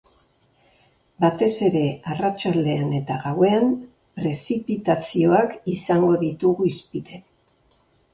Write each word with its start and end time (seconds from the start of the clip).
Batez 1.23 1.49
ere 1.65 1.83
arratsaldean 2.13 2.95
eta 2.99 3.17
gauean, 3.25 3.67
prezipitazioak 4.21 5.53
izango 5.75 6.11
ditugu 6.25 6.67
hizpide. 6.71 7.21